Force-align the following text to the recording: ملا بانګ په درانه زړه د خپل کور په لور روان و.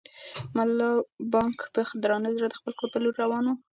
ملا 0.55 0.89
بانګ 1.33 1.57
په 1.73 1.81
درانه 2.03 2.29
زړه 2.35 2.47
د 2.49 2.53
خپل 2.59 2.73
کور 2.79 2.89
په 2.93 2.99
لور 3.03 3.15
روان 3.23 3.43
و. 3.47 3.51